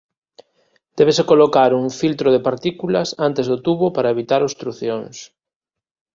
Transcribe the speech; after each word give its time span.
Débese 0.97 1.23
colocar 1.31 1.71
un 1.81 1.85
filtro 1.99 2.27
de 2.31 2.43
partículas 2.47 3.09
antes 3.27 3.45
do 3.51 3.57
tubo 3.65 3.85
para 3.95 4.13
evitar 4.15 4.41
obstrucións. 4.43 5.15